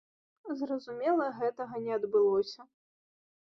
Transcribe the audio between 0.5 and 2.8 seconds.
Зразумела, гэтага не адбылося.